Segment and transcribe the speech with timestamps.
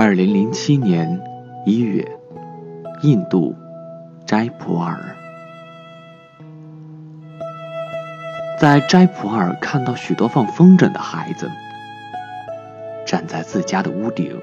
[0.00, 1.20] 二零零七年
[1.66, 2.08] 一月，
[3.02, 3.56] 印度
[4.24, 5.16] 斋普尔，
[8.60, 11.50] 在斋普尔看到许多放风筝的孩子，
[13.04, 14.40] 站在自家的屋顶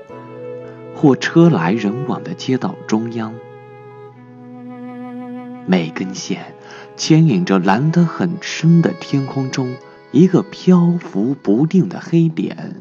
[0.93, 3.33] 或车来人往的街道中央，
[5.65, 6.53] 每根线
[6.97, 9.73] 牵引着蓝得很深的天空中
[10.11, 12.75] 一个漂浮不定的黑点，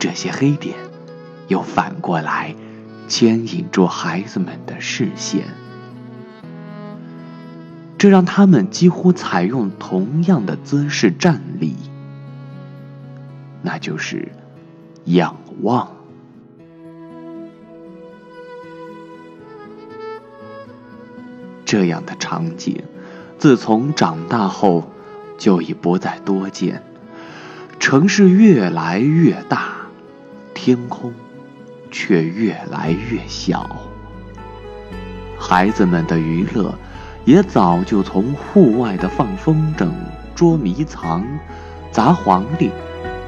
[0.00, 0.74] 这些黑点。
[1.48, 2.54] 又反过来
[3.08, 5.44] 牵引住孩子们的视线，
[7.98, 11.76] 这让他们几乎采用同样的姿势站立，
[13.62, 14.32] 那就是
[15.04, 15.88] 仰望。
[21.64, 22.82] 这样的场景，
[23.38, 24.90] 自从长大后
[25.38, 26.82] 就已不再多见。
[27.80, 29.88] 城市越来越大，
[30.54, 31.12] 天空。
[31.94, 33.70] 却越来越小，
[35.38, 36.74] 孩子们的娱乐
[37.24, 39.88] 也早就从户外的放风筝、
[40.34, 41.24] 捉迷藏、
[41.92, 42.68] 砸黄历，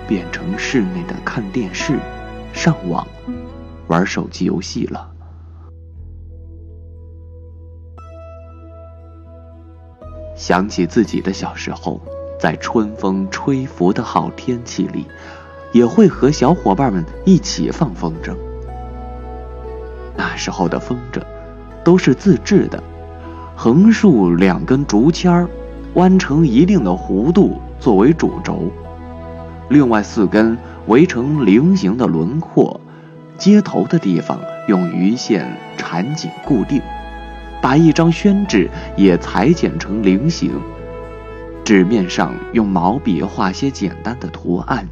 [0.08, 1.96] 变成室内的看电视、
[2.52, 3.06] 上网、
[3.86, 5.12] 玩手机游戏了。
[10.34, 12.00] 想起自己的小时候，
[12.36, 15.06] 在春风吹拂的好天气里，
[15.70, 18.36] 也会和小伙伴们一起放风筝。
[20.16, 21.20] 那时候的风筝，
[21.84, 22.82] 都是自制的，
[23.54, 25.48] 横竖两根竹签儿，
[25.94, 28.70] 弯成一定的弧度作为主轴，
[29.68, 30.56] 另外四根
[30.86, 32.80] 围成菱形的轮廓，
[33.36, 36.80] 接头的地方用鱼线缠紧固定，
[37.60, 40.52] 把一张宣纸也裁剪成菱形，
[41.64, 44.86] 纸面上用毛笔画些简单的图案，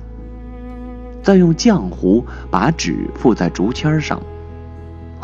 [1.23, 4.21] 再用浆糊把纸附在竹签上。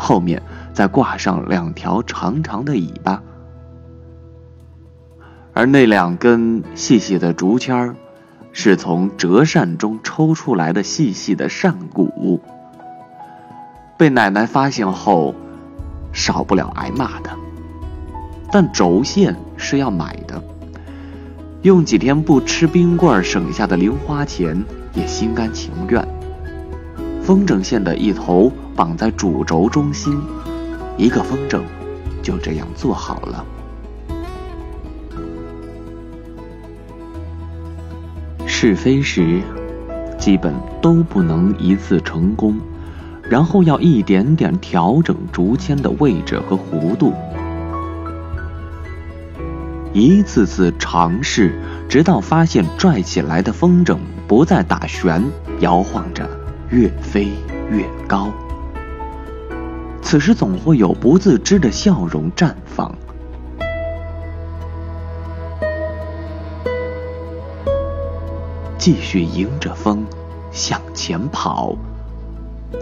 [0.01, 0.41] 后面
[0.73, 3.21] 再挂上两条长长的尾巴，
[5.53, 7.95] 而那两根细细的竹签儿，
[8.51, 12.41] 是从折扇中抽出来的细细的扇骨。
[13.95, 15.35] 被奶奶发现后，
[16.11, 17.29] 少不了挨骂的。
[18.51, 20.43] 但轴线是要买的，
[21.61, 26.03] 用几天不吃冰棍省下的零花钱，也心甘情愿。
[27.23, 30.19] 风筝线的一头绑在主轴中心，
[30.97, 31.61] 一个风筝
[32.21, 33.45] 就这样做好了。
[38.45, 39.41] 试飞时，
[40.17, 42.59] 基本都不能一次成功，
[43.29, 47.13] 然后要一点点调整竹签的位置和弧度，
[49.93, 51.53] 一次次尝试，
[51.87, 55.23] 直到发现拽起来的风筝不再打旋，
[55.59, 56.40] 摇晃着。
[56.71, 57.27] 越飞
[57.69, 58.31] 越高，
[60.01, 62.95] 此时总会有不自知的笑容绽放。
[68.77, 70.05] 继续迎着风
[70.49, 71.75] 向前跑，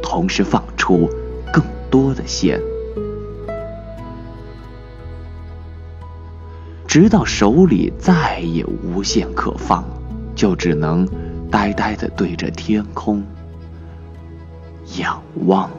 [0.03, 1.09] 同时放出
[1.51, 2.61] 更多的线，
[6.87, 9.83] 直到手里再也无线可放，
[10.35, 11.09] 就只能
[11.49, 13.23] 呆呆的对着天空。
[14.97, 15.69] 仰望。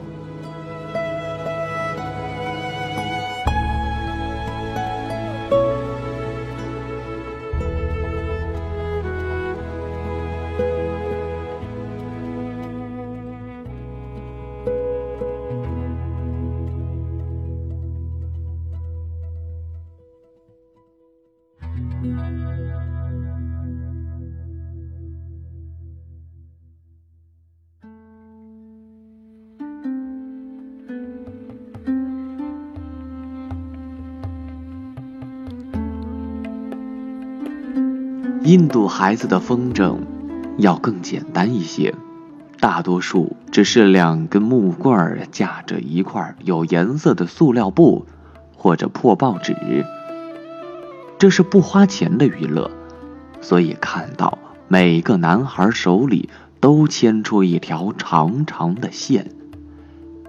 [38.43, 39.97] 印度孩子的风筝
[40.57, 41.93] 要更简单一些，
[42.59, 48.07] 大多数只是两根木棍儿架着一块有颜色的塑料布
[48.55, 49.55] 或者破报纸。
[51.19, 52.71] 这是不花钱的娱乐，
[53.41, 56.27] 所以看到每个男孩手里
[56.59, 59.29] 都牵出一条长长的线，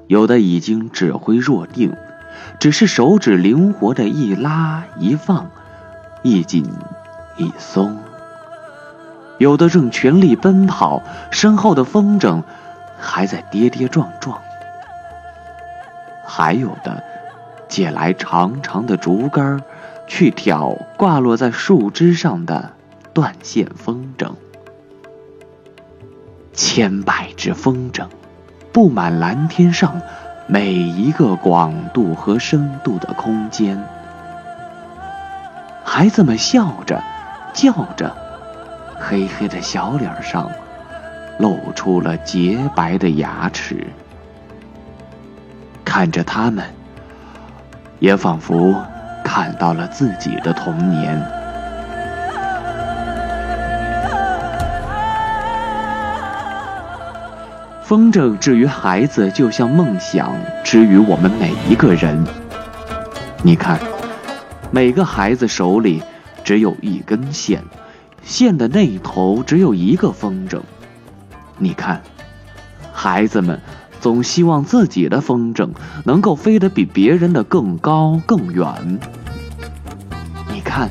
[0.06, 1.94] 有的已经指挥若定，
[2.60, 5.50] 只是手指灵活的一拉一放，
[6.22, 6.66] 一紧。
[7.37, 7.99] 一松，
[9.38, 12.43] 有的正全力奔跑，身后的风筝
[12.99, 14.38] 还在跌跌撞撞；
[16.26, 17.02] 还有的
[17.69, 19.62] 借来长长的竹竿
[20.06, 22.70] 去挑挂落在树枝上的
[23.14, 24.32] 断线风筝。
[26.52, 28.06] 千百只风筝
[28.73, 30.02] 布满蓝天上
[30.46, 33.82] 每一个广度和深度的空间。
[35.82, 37.02] 孩子们笑着，
[37.52, 38.14] 叫着，
[38.99, 40.50] 黑黑的小脸上
[41.38, 43.87] 露出了洁白的牙齿。
[45.84, 46.64] 看着他们，
[47.99, 48.75] 也仿佛
[49.22, 51.20] 看到了自己的童年。
[57.82, 60.34] 风筝至于孩子，就像梦想
[60.64, 62.25] 之于我们每一个人。
[63.43, 63.78] 你看，
[64.70, 66.02] 每个孩子手里
[66.44, 67.62] 只有一根线，
[68.22, 70.60] 线的那头只有一个风筝。
[71.58, 72.02] 你看，
[72.92, 73.60] 孩子们
[74.00, 75.70] 总希望自己的风筝
[76.04, 79.00] 能够飞得比别人的更高更远。
[80.52, 80.90] 你看，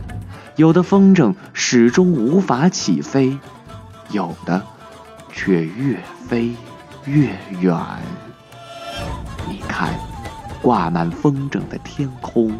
[0.55, 3.37] 有的风筝始终无法起飞，
[4.11, 4.61] 有的
[5.31, 6.51] 却越飞。
[7.05, 7.75] 越远，
[9.49, 9.89] 你看，
[10.61, 12.53] 挂满风筝的天空，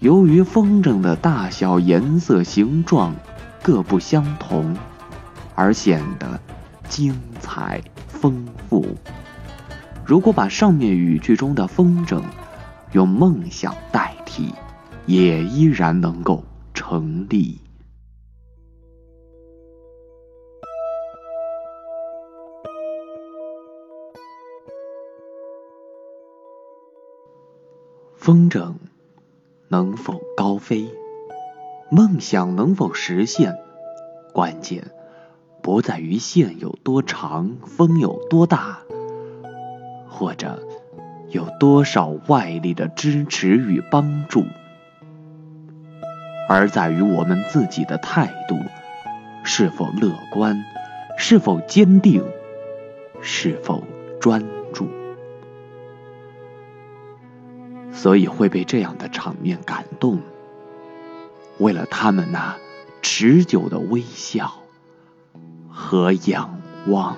[0.00, 3.14] 由于风筝的大小、颜色、形状
[3.62, 4.76] 各不相同，
[5.54, 6.38] 而显得
[6.88, 8.84] 精彩丰富。
[10.04, 12.22] 如果把上面语句中的风筝
[12.92, 14.52] 用梦想代替，
[15.06, 16.44] 也依然能够
[16.74, 17.58] 成立。
[28.14, 28.74] 风筝
[29.68, 30.90] 能否高飞？
[31.90, 33.56] 梦想能否实现？
[34.32, 34.90] 关键
[35.62, 38.80] 不在于线有多长，风有多大，
[40.08, 40.62] 或者
[41.30, 44.44] 有多少外力的支持与帮助，
[46.48, 48.58] 而在于我们自己的态度
[49.44, 50.62] 是否乐观，
[51.16, 52.22] 是否坚定，
[53.22, 53.82] 是否
[54.20, 54.88] 专注。
[58.04, 60.20] 所以会被这样的场面感动。
[61.56, 62.54] 为了他们那
[63.00, 64.52] 持久的微笑
[65.70, 67.16] 和仰望。